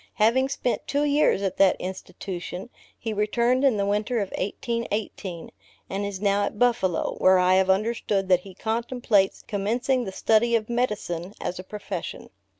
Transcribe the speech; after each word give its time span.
Having 0.15 0.49
spent 0.49 0.87
two 0.87 1.03
years 1.03 1.43
at 1.43 1.57
that 1.57 1.75
Institution, 1.79 2.71
he 2.97 3.13
returned 3.13 3.63
in 3.63 3.77
the 3.77 3.85
winter 3.85 4.19
of 4.19 4.29
1818, 4.31 5.51
and 5.91 6.03
is 6.03 6.19
now 6.19 6.43
at 6.43 6.57
Buffalo; 6.57 7.17
where 7.19 7.37
I 7.37 7.53
have 7.53 7.69
understood 7.69 8.27
that 8.27 8.39
he 8.39 8.55
contemplates 8.55 9.43
commencing 9.43 10.03
the 10.05 10.11
study 10.11 10.55
of 10.55 10.71
medicine, 10.71 11.35
as 11.39 11.59
a 11.59 11.63
profession. 11.63 12.31